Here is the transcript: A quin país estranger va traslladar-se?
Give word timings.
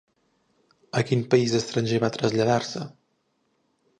A 1.01 1.03
quin 1.09 1.21
país 1.33 1.53
estranger 1.59 2.01
va 2.05 2.11
traslladar-se? 2.17 2.87